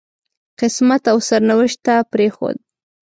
قسمت 0.59 1.03
او 1.11 1.17
سرنوشت 1.29 1.79
ته 1.85 1.95
پرېښود. 2.11 2.57